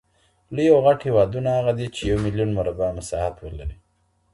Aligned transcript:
لوی 0.55 0.67
او 0.73 0.79
غټ 0.85 0.99
هېوادونه 1.07 1.49
هغه 1.57 1.71
دي، 1.77 1.87
چي 1.95 2.01
یو 2.09 2.17
مېلیون 2.25 2.49
مربع 2.57 2.87
مساحت 2.97 3.35
ولري. 3.39 3.77